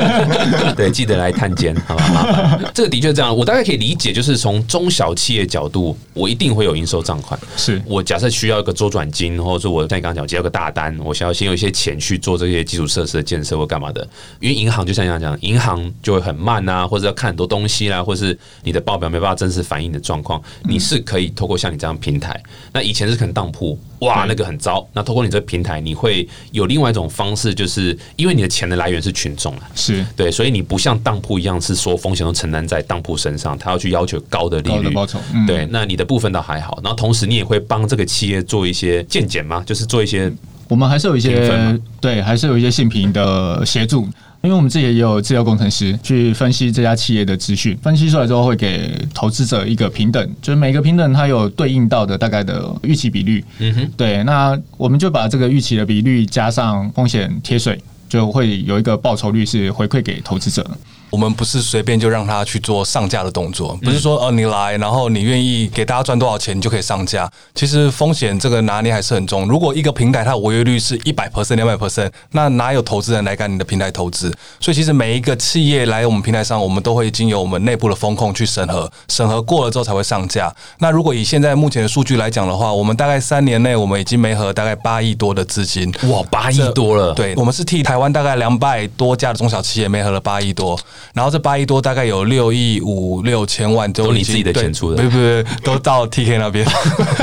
[0.76, 2.58] 对，记得来探监，好吧？
[2.74, 7.38] 这个的确这样，我大概可以理解，就是从中小企业角度，我一定会有应收账款。
[7.56, 14.04] 是我假设需要一个周转金，或者说我像你刚刚讲接到个大单，我想要先有一些钱去做这些基础设施的建设或干嘛的，
[14.40, 15.19] 因为银行就像样。
[15.20, 22.40] 刚讲，银行就会很慢啊，或者要看很多东西啦，或是你的报表没办法真实反映的状况，你是可以透过像你这样平台。
[22.72, 24.86] 那以前是可能当铺，哇，那个很糟。
[24.92, 39.62] 那透过你这个平台，你会有另外一种方式，就是因为你的钱的来源是群众啊，是对，所以你不像当铺一样是说风险都承担在当铺身上，他要去要求高的利率高的报酬，嗯对，那你的部分倒还好，然后同时你也会帮这个企业做一些鉴检吗？
[39.66, 40.32] 就是做一些
[40.70, 44.04] 我们还是有一些对，还是有一些性评的协助，
[44.40, 53.44] 因为我们自己也有资料工程师去分析这家企业的资讯，分析出来之后会给投资者一个平等，就是每个平等它有对应到的大概的预期比率。
[53.58, 57.76] 嗯哼，对，那我们就把这个预期的比率加上风险贴水，
[58.08, 60.70] 就会有一个报酬率是回馈给投资者的。
[61.10, 67.30] 我们不是随便就让他去做上架的动作，不是说哦你来，然后你愿意给大家赚多少钱，你就可以上架。
[67.54, 69.46] 其实风险这个拿捏还是很重。
[69.48, 74.32] 如果一个平台它的违约率是一百 percent、两百 percent，那哪有投资人来干你的平台投资？
[74.60, 80.54] 所以其实每一个企业来我们平台上，我们都会经由我们内部的风控去审核，审核过了之后才会上架。
[80.78, 90.78] 那如果以现在目前的数据来讲的话，我们大概三年内我们已经没合大概八亿多的资金，哇，八亿多了，对，我们是替台湾大概两百多家的中小企业没合了八亿多，
[91.14, 95.44] 然后这八亿多大概有六亿五六千万都你自己的钱出的对不对？
[95.62, 96.66] 都到 TK 那边，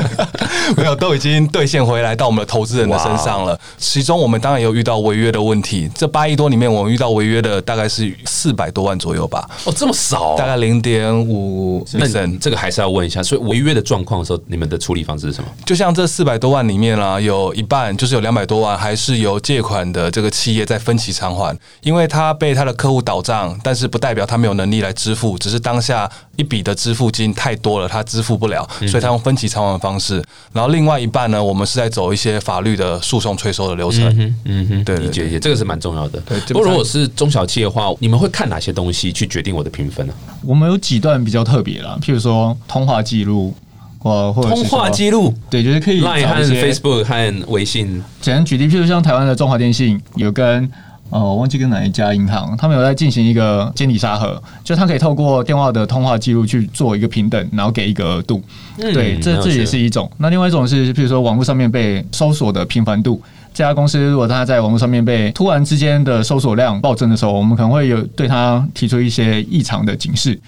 [0.78, 3.60] 没有，都已经兑现回来到我们的投资人的身上了。
[3.78, 12.38] 其中我们当然有遇到违约的问题，这八亿多里面我们遇到违约的大概是四百多万左右吧，哦，这么少，大概零点五那 percent。
[12.40, 15.50] 这个还是要问一下，所以违约的状况的时候，你们的处理方式是什么？
[15.66, 30.24] 就像这四百多万里面啦、有一半就是有两百多万还是由借款的这个企业在分期偿还，因为他被他的客户倒账，但是不代表他没有能力来支付，只是当下一笔的支付金太多了，他支付不了，所以他用分期偿还的方式。
[30.54, 34.08] 然后另外一半呢，我们是在走一些法律的诉讼催收的流程。
[34.18, 36.18] 嗯嗯哼，对对理解理解，这个是蛮重要的。
[36.22, 40.14] 对不过如果是中小企业的话，你们会看哪些东西去决定我的评分呢？
[40.46, 43.54] 我们有几段比较特别啦，譬如说通话记录，
[44.00, 50.72] 或或者通话说记录对，就是可以，Line 和找一些 Facebook 和微信，简单举例，譬如像台湾的中华电信有跟
[51.10, 58.42] 呃，我忘记跟哪一家银行，他们有在进行一个监理沙盒，就他可以透过电话的通话记录去做一个平等，然后给一个额度。
[58.78, 60.10] 对，嗯这这也是一种。
[60.18, 63.22] 那另外一种是，譬如说网络上面被搜索的频繁度。
[63.54, 70.40] 这家公司如果它在网络上面被突然之间的搜索量暴增的时候，我们可能会有对它提出一些异常的警示。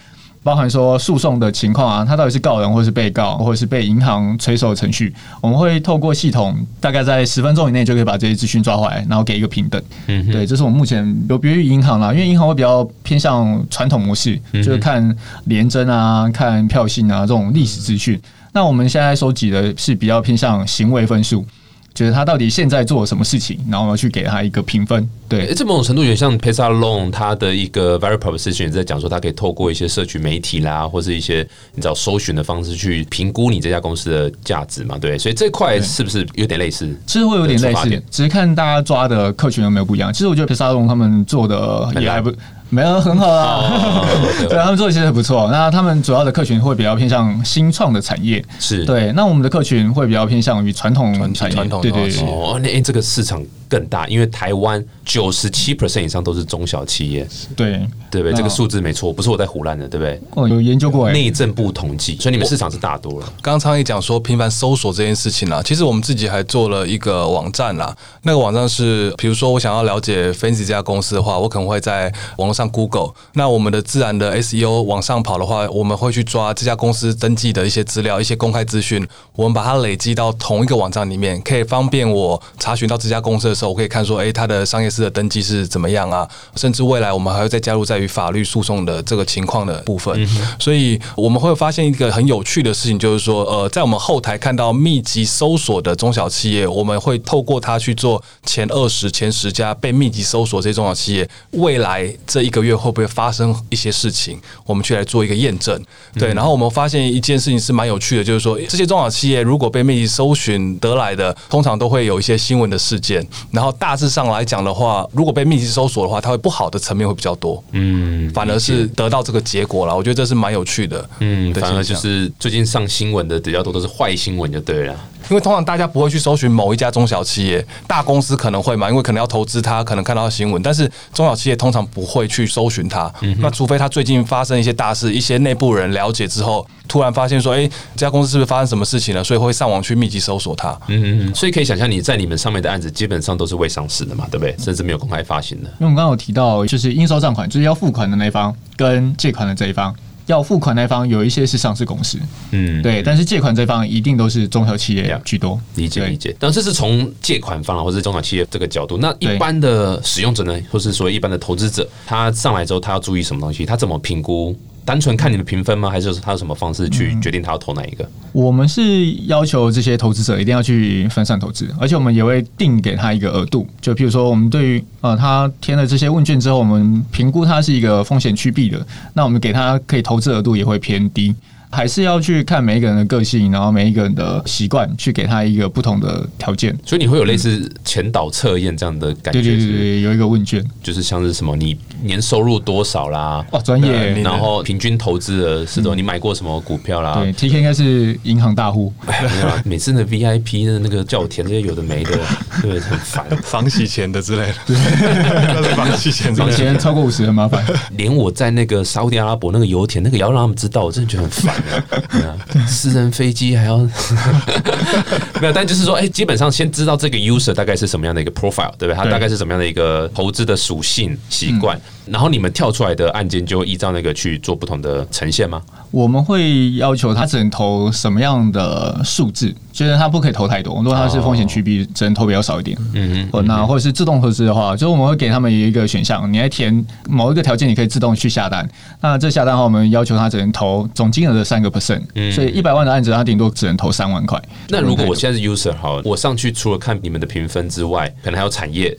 [0.41, 9.82] 包含说诉讼的情况啊，他到底是告人或是被告，或者是被银行催收的程序，我们会透过系统，大概在十分钟以内就可以把这些资讯抓回来，然后给一个平等。
[10.08, 18.19] 嗯哼对，这是我们目前有别于银行啦，因为银行会比较偏向传统模式，嗯就是看廉征啊、看票性啊这种历史资讯。
[18.52, 21.45] 那我们现在收集的是比较偏向行为分数，
[21.93, 25.08] 就是他到底现在做了什么事情，然后我们去给他一个评分。
[25.28, 34.97] 对诶，这某种程度有点像 p e s a Loan 它的一个 very proposition 也在讲说，它可以透过一些社区媒体啦，或是一些你知道搜寻的方式去评估你这家公司的价值嘛？
[34.97, 36.89] 对，所以这块是不是有点类似？
[37.06, 40.12] 其实会有点类似只是看大家抓的客群有没有不一样。
[40.12, 42.34] 其实我觉得皮沙龙他们做的也还不
[42.70, 44.06] 没有很好啊，哦
[44.48, 45.50] 对他们做的其实不错。
[45.52, 49.12] 那他们主要的客群会比较偏向新创的产业，是对。
[49.14, 52.22] 那我们的客群会比较偏向于传统产业，传统对对对。
[52.24, 57.80] 哦，那、诶这个市场更大，因为台湾九十七 percent 以上都是中小企业，对，
[58.10, 58.34] 对不对？
[58.34, 60.20] 这个数字没错，不是我在胡乱的，对不对？
[60.32, 63.26] 哦有研究过哎，内政部统计，所以你们市场是大多了。
[63.42, 67.96] 刚刚昌也讲说频繁搜索这件事情啦，其实我们自己还做了一个网站啦。
[68.24, 73.12] 那个网站是，比如说我想要了解 Fancy 这家公司的话，我可能会在网络上 Google。
[73.34, 79.06] 那我们的自然的 SEO 往上跑的话，我们会去抓这家公司登记的一些资料、一些公开资讯，
[79.36, 86.28] 我们把它累积到同一个网站里面，可以方便我查询到这家公司的时候，我可以看说，哎，它的商业师的登记是怎么样啊？
[86.56, 90.28] 甚至未来我们还会再加入在于法律诉讼的这个情况的部分。
[90.58, 105.84] 所以我们会发现一个很有趣的事情，就是说，呃，在我们后台看到密集搜索的中小企业，我们会透过它去做前二十、前十家被密集搜索这些中小企业，未来这一个月会不会发生一些事情，我们去来做一个验证。
[106.15, 113.26] 对，然后我们发现一件事情是蛮有趣的，就是说这些中小企业如果被密集搜寻得来的，通常都会有一些新闻的事件。
[113.52, 117.64] 然后大致上来讲的话，如果被密集搜索的话，它会不好的层面会比较多。
[117.72, 119.96] 嗯，反而是得到这个结果了。
[119.96, 121.10] 我觉得这是蛮有趣的。
[121.20, 124.96] 嗯，的反而就是最近上新闻的比较多都是坏新闻，就对了。
[125.30, 133.12] 因为通常大家不会去搜寻某一家中小企业，大公司可能会嘛，因为可能要投资它，可能看到新闻，但是中小企业通常不会去搜寻它。
[133.38, 139.24] 那除非它最近发生一些大事，一些内部人了解之后，突然发现说，哎、这家公司是不是发生什么事情了？
[139.24, 140.70] 所以会上网去密集搜索它。
[140.88, 144.56] 嗯嗯嗯，所以可以想象你在你们上面的案子基本上都是未上市的嘛，对不对？
[144.60, 145.63] 甚至没有公开发行的。
[145.63, 149.95] 因为我们刚刚有提到，就是应收账款，就是要付款的那一方跟借款的这一方，
[150.28, 152.19] 要付款那一方有一些是上市公司，
[152.52, 155.60] 嗯，对，但是借款这一方一定都是中小企业居多。
[155.75, 158.97] 理解理解，但这是从借款方啊，或者是中小企业这个角度。
[158.97, 163.65] 那一般的使用者呢，或是说一般的投资者，他上来之后，他要注意什么东西？
[163.65, 164.56] 他怎么评估？
[164.89, 165.88] 单纯看你的评分吗？
[165.88, 168.10] 还是说他有什么方式去决定他要投哪一个？
[168.32, 173.67] 我们是要求这些投资者一定要去分散投资，而且我们也会定给他一个额度。
[173.80, 181.36] 就譬如说，我们对于呃他填了这些问卷之后，我们评估他是一个风险趋避的，那我们给他可以投资额度也会偏低。
[181.72, 186.78] 还是要去看每一个人的个性，然后每一个人的习惯，去给他一个不同的条件。
[186.86, 194.24] 所以你会有类似前导测验这样的感觉，对对对有一个问卷，就是像是什么你年收入多少啦，哇，专业对。
[194.24, 197.16] 然后平均投资额是多少，你买过什么股票啦？
[197.16, 202.20] 对，T K 应该是银行大户，哎没有啊 每次的 VIP 的那个叫我填这些有的没的，
[202.62, 203.26] 对，很烦。
[203.44, 206.78] 房洗钱的之类的， 那是房洗钱房洗钱。
[206.80, 207.64] 超过五十很麻烦。
[207.98, 211.59] 连我在那个沙特阿拉伯那个油田，那个也要让他们知道，我真的觉得很烦
[212.67, 213.78] 私人飞机还要
[215.41, 218.95] 没有，但就是说，哎、基本上先知道这个 user 大概是什么样的一个 profile，对不对？
[218.95, 225.62] 他大概是什么样的一个投资的属性习惯，然后你们跳出来的案件就依照那个去做不同的呈现吗？
[225.91, 230.76] 我们会要求他只能投什么样的数字，就是他不可以投太多。
[230.84, 232.78] 如果他是风险趋避，只能投比较少一点。
[232.94, 238.70] 嗯或那或者是自动投资的话，就是我们会给他们一个选项，你来填某一个条件，你可以自动去下单。
[239.00, 242.02] 那这下单的话，我们要求他只能投总金额的三个 percent，
[242.34, 244.38] 所以一百万的案子，他顶多只能投三万块。
[244.68, 248.89] 那如果我现在是 user 好，我上去除了看你们的评分之外，可能还有产业，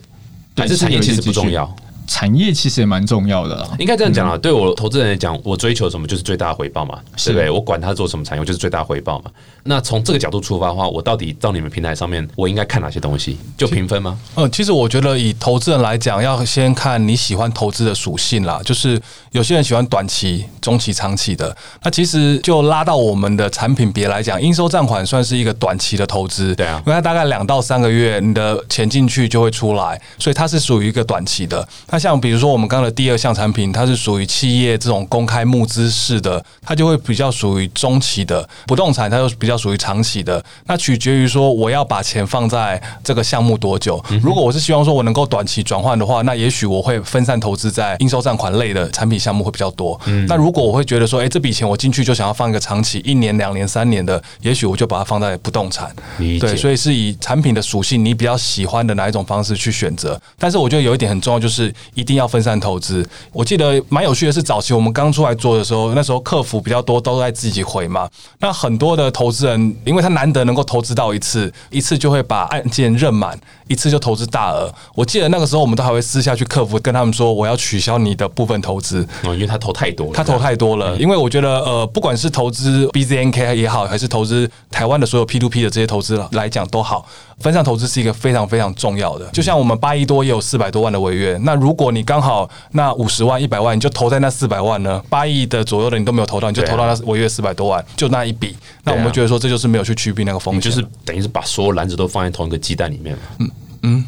[0.55, 1.71] 对还是产业其实不重要。
[2.11, 3.71] 产业其实也蛮重要的啦。
[3.79, 7.49] 应该这样讲啊，对我投资人来讲，我追求什么就是最大的回报嘛，是不对？
[7.49, 9.31] 我管他做什么产业，我就是最大的回报嘛。
[9.63, 13.39] 那从这个角度出发的话，我到底到你们平台上面，我应该看哪些东西？
[13.57, 14.19] 就评分吗？
[14.35, 18.61] 嗯，其实我觉得以投资人来讲，要先看你喜欢投资的属性啦。
[18.65, 21.57] 就是有些人喜欢短期、中期、长期的。
[21.85, 31.67] 那其实就拉到我们的产品别来讲，应收账款算是一个短期的投资，对啊因为它大概两到三个月，你的钱进去就会出来，所以它是属于一个短期的。
[31.91, 40.43] 那像比如说我们刚刚的第二项产品，它是属于企业这种公开募资式的，它就会比较属于中期的；不动产它就比较属于长期的。
[40.67, 44.03] 那取决于说我要把钱放在这个项目多久。
[44.23, 50.01] 如果我是希望说我能够短期转换的话，那也许我会分散投资在应收账款类的产品项目会比较多。
[50.27, 55.95] 那如果我会觉得说，哎、这笔钱我进去就想要放一个长期一年、两年、三年的，也许我就把它放在不动产。
[56.19, 60.21] 对，所以是以产品的属性，你比较喜欢的哪一种方式去选择。
[60.39, 63.09] 但是我觉得有一点很重要，就是一定要分散投资。
[63.33, 68.09] 我记得蛮有趣的是，早期我们刚出来做的时候，那时候客服比较多，都在自己回嘛。
[68.39, 74.73] 那很多的投资人，因为他难得能够投资到一次，一次就会把案件认满，一次就投资大额。
[74.95, 79.07] 我记得那个时候，我们都还会私下去客服跟他们说，我要取消你的部分投资。
[79.25, 87.07] 哦，因为他投太多了，他投太多了，因为我觉得呃，不管是投资 BZNK 也好，还是投资台湾的所有 P to P 的这些投资来讲都好，
[87.41, 89.27] 分散投资是一个非常非常重要的。
[89.33, 95.03] 就像我们八亿多也有四百多万的违约，那如果你刚好那五十万、一百万，你就投在那四百万呢？
[95.09, 98.55] 八亿的左右的你都没有投到，你就投到那违约四百多万，就那一笔。
[98.85, 103.23] 那我们觉得说这就是没有去区避那个风险，就是等于是把所有篮子都放在同一个鸡蛋里面嘛。
[103.39, 103.51] 嗯
[103.83, 104.07] 嗯。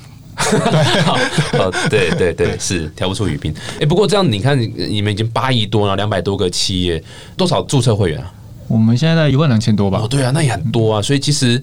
[1.53, 3.55] 呃， 对对对，是调不出语病。
[3.79, 7.03] 哎、不过这样你看，你们已经八亿多了，两百多个企业，
[7.37, 8.33] 多少注册会员啊？
[8.67, 11.03] 我们现在在一万两千多吧哦，，对啊，那也很多啊。
[11.03, 11.63] 所以其实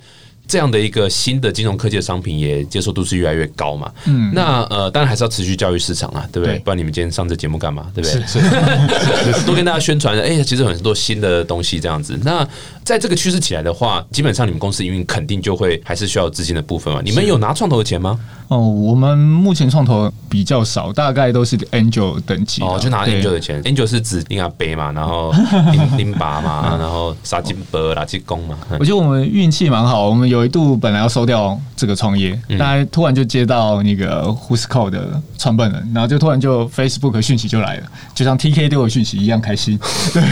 [0.50, 3.92] 这样的一个新的金融科技的商品，也接受度是越来越高嘛。
[4.06, 6.56] 嗯，那呃，当然还是要持续教育市场啊，对不对？
[6.56, 7.86] 对不然你们今天上这节目干嘛？
[7.94, 9.46] 对不对？
[9.46, 12.20] 多 跟大家宣传，哎、其实有很多新的东西这样子。
[12.24, 12.46] 那
[12.90, 17.00] 在这个趋势起来的话，基本上你们公司营运肯定就会还是需要有资金的部分嘛。
[17.06, 18.20] 你们有拿创投的钱吗？
[18.48, 25.32] 哦，我们目前创投比较少，大概都是 Angel 等级哦，就拿 Angel 的钱，Angel 是指林阿杯嘛，然后
[25.72, 28.58] 林林拔嘛， 然后沙金伯垃圾工嘛。
[28.80, 37.84] 我觉得我们运气蛮好，我们有一度本来要收掉这个创业，嗯但突然就接到那个 Who'scall 的创办人，然后就突然就 Facebook 讯息就来了，
[38.16, 39.80] 就像 TK 对我讯息一样开心。
[40.12, 40.24] 对，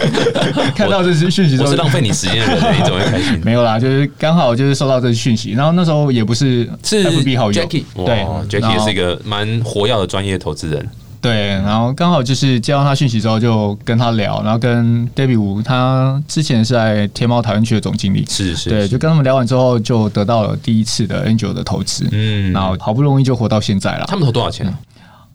[0.74, 3.40] 看到这些讯息之后费你时间的人，你怎么会开心？
[3.44, 10.88] 没有啦，就是刚好就是收到这讯息，然后那时候也不是是 FB 好友，Jackie，对，Jackie 是一个蛮活跃的专业投资人。
[11.22, 24.06] 对，然后刚好就是接到他讯息之后，就跟他聊，然后跟 David 吴，他之前是在天猫台湾区的总经理，是是，对，是就跟他们聊完之后，就得到了第一次的 Angel 的投资，嗯然后好不容易就活到现在了。
[24.08, 24.72] 他们投多少钱啊？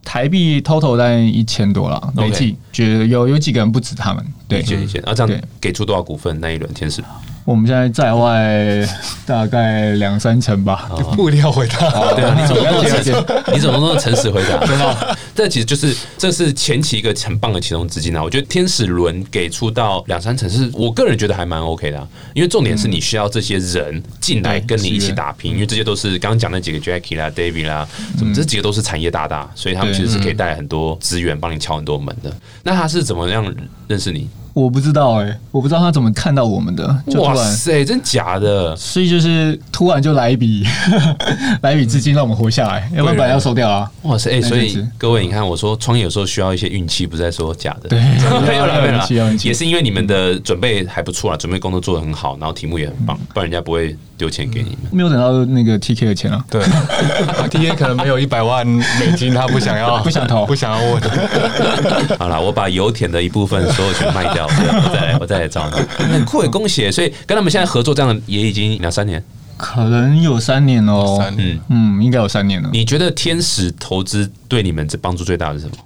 [0.06, 5.00] 台币 total 在一千多了累计，觉得有有几个人不止他们，对一些一些。
[5.00, 7.04] 啊，这样对给出多少股份那一轮天使？
[7.46, 8.84] 我们现在在外
[9.24, 10.90] 大概两三成吧。
[11.16, 11.78] 不一定要回答。
[12.16, 12.84] 对啊，你怎么 那么？
[13.54, 14.58] 你怎么那么诚实回答？
[14.66, 18.24] 真的，这其实就是这是前期一个很棒的启动资金啊！
[18.24, 32.36] 我觉得天使轮给出到两三成，是我个人觉得还蛮 OK 的啊、因为重点是你需要这些人进来跟你一起打拼，因为这些都是刚刚讲那几个 Jackie 啦、David 啦，什么这几个都是产业大大，所以他们其实是可以带来很多资源，帮你敲很多门的。
[32.64, 33.54] 那他是怎么样
[33.88, 34.28] 认识你？
[34.56, 38.74] 我不知道哎、我不知道他怎么看到我们的，就突哇，塞，真假的？
[38.74, 40.66] 所以就是突然就来一笔，
[41.62, 43.92] 来一笔资金让我们活下来，要不然本来要收掉啊。
[44.04, 44.32] 哇塞！
[44.32, 47.90] 哎、所以那阵子各位，你看我说创业有时候需要一些运气，不是在说假的。
[47.90, 48.00] 对
[48.48, 54.78] 没有啦，没有啦要运气要运，气也是因为你们的准备还不错啊，准备工作做得很好，然后题目也很棒，不然人家不会丢钱给你们。
[54.92, 56.42] 没有等到那个 TK 的钱啊。
[56.50, 56.62] 对
[57.50, 58.82] ，TK 可能没有一百万美
[59.18, 61.02] 金，他不想要， 不想投不想要问。
[62.18, 65.76] 好了，我把油田的一部分所有权卖掉，我再来，我再来找你。
[66.06, 66.90] 很酷诶，恭喜！
[66.92, 69.24] 所以跟他们现在合作这样的也已经两三年。
[69.58, 72.70] 可能有三年哦，三年嗯，应该有三年了。
[72.74, 75.78] 你觉得天使投资对你们这帮助最大的是什么？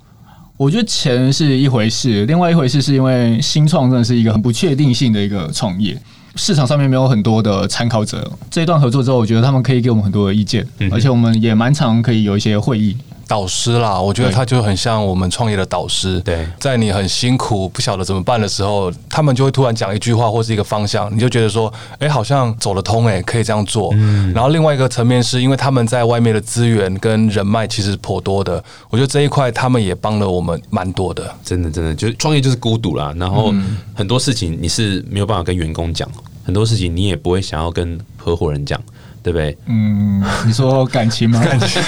[0.58, 5.98] 我觉得钱是一回事，另外一回事是因为新创真的是一个很不确定性的一个创业，
[6.36, 8.30] 市场上面没有很多的参考者。
[8.52, 12.98] 这一段合作之后，我觉得他们可以给我们很多的意见，嗯而且我们也蛮常可以有一些会议。
[13.30, 16.20] 导师啦，我觉得他就很像我们创业的导师。
[16.22, 23.94] 对在你很辛苦不晓得怎么办的时候，他们就会突然讲一句话或是一个方向，你就觉得说，哎、好像走得通、哎，可以这样做。
[24.34, 31.32] 然后另外一个层面是因为他们在外面的资源跟人脉其实颇多的，我觉得这一块他们也帮了我们蛮多的。
[31.46, 33.14] 真的，真的，就是创业就是孤独啦。
[33.16, 33.54] 然后
[33.94, 36.10] 很多事情你是没有办法跟员工讲，
[36.44, 38.82] 很多事情你也不会想要跟合伙人讲，
[39.24, 39.58] 对不对？
[39.68, 41.40] 嗯，你说感情吗？
[41.44, 41.82] 感 情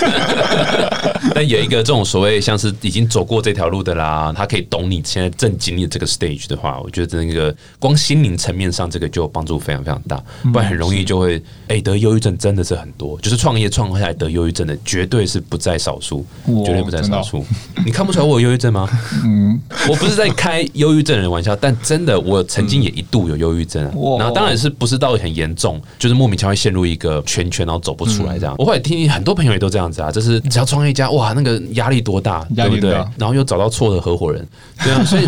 [1.34, 10.21] 但有一个这种所谓像是已经走过这条路的啦，他可以懂你现在正经历的这个 stage 的话，我觉得那个光心灵层面上这个就帮助非常非常大，
[10.51, 16.25] 不然很容易就会哎、得忧郁症真的是很多，就是创业创下来得忧郁症的绝对是不在少数，
[16.65, 17.45] 绝对不在少数。
[17.86, 18.89] 你看不出来我有忧郁症吗？
[19.23, 19.59] 嗯，
[19.89, 23.91] 我不是在开忧郁症人的玩笑，但真的我曾经也一度有忧郁症啊。
[23.95, 28.55] 哇然后当然是不是到很严重，就是莫名其妙陷入一个圈圈，然后走不出来这样。
[28.57, 32.91] 我后来听很多朋友也都这样子啊，就是只要创业家，哇，那个压力多大，对不对？
[33.17, 34.45] 然后又找到错的合伙人，
[34.84, 35.28] 对啊，所以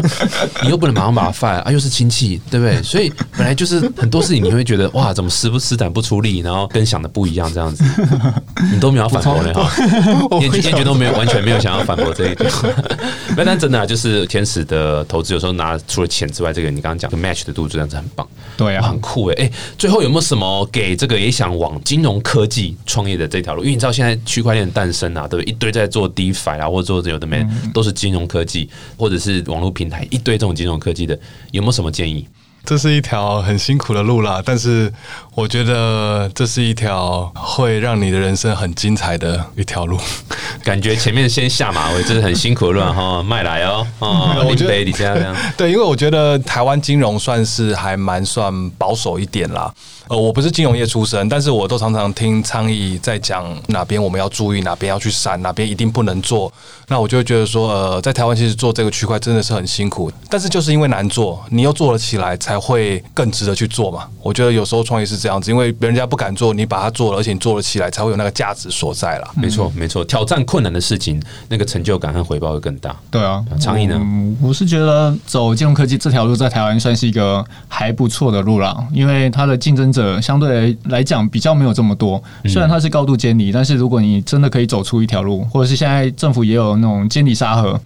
[0.63, 2.81] 你又不能马上把他 fire 啊，又是亲戚，对不对？
[2.83, 7.83] 所以本来就是很多事情你会觉得哇，怎么施不施展不出力，然后跟想的不一样这样子，
[8.71, 9.69] 你都没有反驳呢哈。
[10.39, 12.49] 燕燕君都没有 完全没有想要反驳这一点，
[13.35, 18.27] 没有但真的啊就是天使的投资有时候拿除了钱之外，这个你刚刚讲的 match 的度这样子很棒，
[18.57, 23.61] 对啊很，酷诶、哎、最后有没有什么给这个也想往金融科技创业的这条路？
[23.61, 25.51] 因为你知道现在区块链诞生啊，对不对？
[25.51, 31.17] 一堆在做 DeFi 啊，或者做有的没，都是金融科技，或者是网络平台，一堆这种金融科技的，
[31.51, 32.27] 有没有什么建议？
[32.65, 34.89] 这是一条很辛苦的路啦，但是
[35.35, 39.99] 我觉得这是一条会让你的人生很精彩的一条路。
[40.63, 49.73] 感觉前面先下马威，这是很辛苦的路啊哈，卖来哦，哦， 林北，你这样这样， 对，因为我觉得台湾金融算是还蛮算保守一点啦。
[50.09, 56.51] 呃，我不是金融业出身，但是我都常常听倡议在讲哪边我们要注意，哪边要去闪，哪边一定不能做。
[56.89, 64.05] 那我就会觉得说，呃，在台湾其实做这个区块真的是很辛苦，但是就是因为难做，你又做了起来，才会更值得去做嘛。
[64.21, 69.31] 我觉得有时候创业是这样子，因为别人家不敢做，你把它做了，而且你做了起来，才会有那个价值所在啦。
[69.35, 72.93] 没错没错，挑战困难的事情，那个成就感和回报会更大。
[73.09, 82.21] 对啊，倡议呢嗯我是觉得走金融科技这条路在台湾算是一个还不错的路啦，因为它的竞争者相对来讲比较没有这么多。
[82.45, 87.79] 虽然它是高度监理，但是如果你真的可以走出一条路，或者是现在政府也有那种监理沙盒。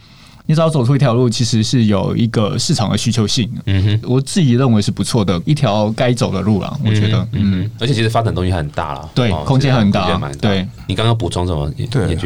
[0.50, 3.52] 你只要走出一条路，其实是有一个市场的需求性。
[3.66, 4.10] 嗯哼。
[4.10, 6.80] 我自己认为是不错的一条该走的路了。
[6.86, 10.66] 我觉得，嗯，嗯，而且其实发展东西很大了，对哦空间很大对。
[10.88, 11.70] 你刚刚补充什么？
[11.92, 12.18] 对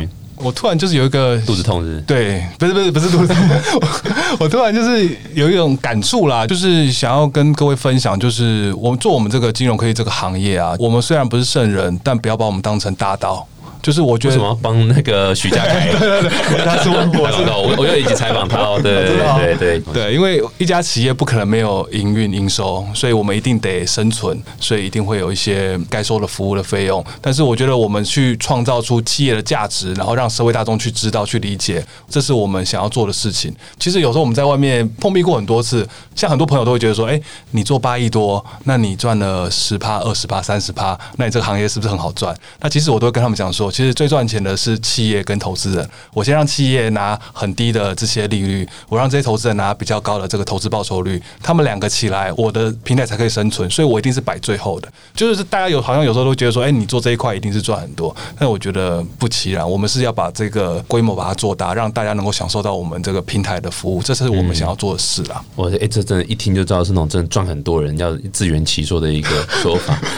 [0.43, 2.01] 我突然就是有一个肚子痛是是？
[2.01, 3.37] 对，不是不是不是肚子痛，
[3.79, 13.47] 我 我突然就是有一种感触啦，就是想要跟各位分享，就是我们做我们这个金融科技这个行业啊，我们虽然不是圣人，但不要把我们当成大道。
[13.81, 15.89] 就是我觉得为什么要帮那个许家凯？
[16.65, 27.03] 他是问 我我我我又一起采访他哦，对 对对对对，因为一家企业不可能没有营运营收，所以我们一定得生存，所以一定会有一些该收的服务的费用。
[27.19, 33.53] 但是我觉得我们去创造出企业的价值，然后让社会大众去知道、去理解，这是我们想要做的事情。
[33.79, 37.19] 其实有时候我们在外面碰壁过很多次，像很多朋友都会觉得说：“哎，
[37.51, 45.89] 你做八亿多，那你赚了十趴、二十趴、三十趴，那你这个行业是不是很好赚？”那其实我都会跟他们讲说，其实最赚钱的是企业跟投资人。
[46.13, 53.69] 我先让企业拿很低的这些利率，我让这些投资人拿比较高的这个投资报酬率，他们两个起来，我的平台才可以生存。
[53.69, 54.91] 所以我一定是摆最后的。
[55.15, 59.67] 就是大家有好像有时候都觉得说，哎，你做这一块一定是赚很多，但我觉得不其然。
[59.67, 65.41] 我们是要把这个规模把它做大，让大家能够享受到我们这个平台的服务，这是我们想要做的事啦。
[65.55, 69.29] 我哎，这真的，一听就知道是那种真的赚很多人要自圆其说的一个
[69.61, 69.97] 说法。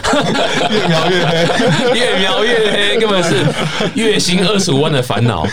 [0.74, 3.43] 越描越黑，越描越黑，根本是
[3.96, 5.46] 月薪二十五万的烦恼，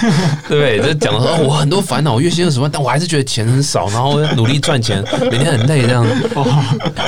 [0.48, 0.80] 对不对？
[0.80, 6.04] 这讲的说，我很多烦恼，月薪二十万，但我还是觉得钱很少，然后努力赚钱，每天很累，这样。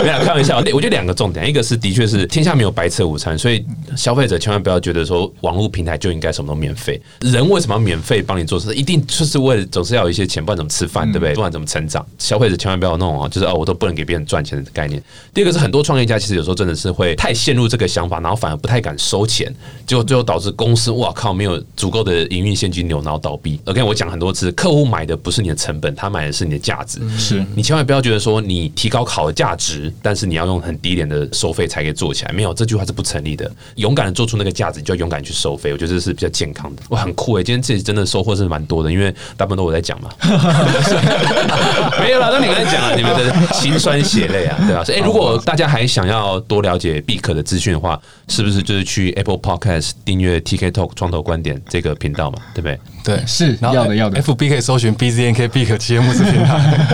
[0.02, 3.64] 没有开玩笑，我觉得两个重点，一个是的确是天下没有白吃午餐，所以
[3.96, 7.00] 消费者千万不要觉得说网络平台就应该什么都免费。
[7.20, 8.74] 人为什么要免费帮你做事？
[8.74, 11.34] 一定就是为了总是要有一些钱，不然怎么吃饭，对不对？
[11.34, 12.04] 不然怎么成长？
[12.18, 15.02] 消费者千万不要弄啊，就是哦，我都不能给别人赚钱的概念。
[15.32, 19.52] 第二个是很多创业家其实有时候真的是会太陷入这个想法，然后反而不太敢收钱，
[19.86, 23.60] 结果最后导致公司哇靠没有足够的营运现金流，然后倒闭。
[23.64, 27.00] OK，我讲很多次，客户买的不是你的成本，他买的是你的价值。
[27.18, 33.50] 是你千万不要觉得说你提高好的价值，但是你要用很低廉的收费才可以做起来，没有这句话是不成立的。
[33.76, 36.82] 勇敢的做出那个价值，你就要勇敢去收费，我觉得这是比较健康的。
[36.90, 40.10] 哇，很酷诶，今天自己真的收获是蛮多的，因为大部分都我在讲嘛。
[42.00, 44.84] 没有啦，那你们在讲啊，你们的心酸血泪啊，对吧？
[44.84, 52.38] 所以，哎，如果大家还想要多了解必可的资讯的话，是不是就是去 Apple Podcast 订阅 Talk 创投观点这个频道嘛？
[52.54, 52.78] 对不对？
[53.04, 56.86] 对，是要的要的 FB 可以搜寻 BZNK Big 企业募资平台。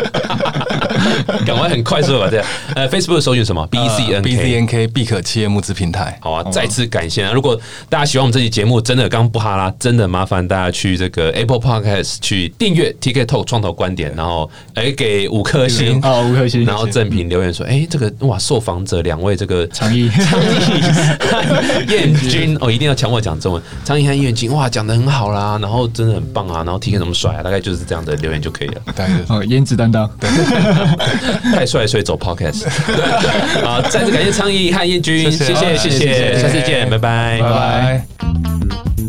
[1.46, 6.18] 赶快很快速的把这样，呃，Facebook 搜寻什么？BCN BZNK Big 企业募资平台。
[6.20, 7.32] 好啊，再次感谢啊！
[7.32, 7.58] 如果
[7.88, 20.46] 大家喜欢我们这期节目，真的刚不哈拉，真的麻烦大家去这个 Apple Podcast 去订阅 TK Talk 创投观点，然后哎给五颗星 哦五颗星然后正品留言说，哎，这个哇，受访者两位这个倡议倡议
[21.92, 28.80] 燕君哦，一定要强迫讲中文，倡议和燕君哇讲的很好啦，然后真的很棒啊，然后 TK 怎么甩啊，大概就是这样的留言就可以了。
[28.86, 30.08] 大概就是哦，颜值担当，
[31.54, 32.64] 太帅，所以走 podcast。
[33.64, 39.07] 好，再次感谢昌毅和燕君，谢谢谢谢谢谢，下次见，拜拜拜拜。